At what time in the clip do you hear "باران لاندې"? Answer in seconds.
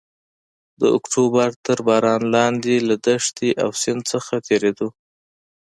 1.87-2.75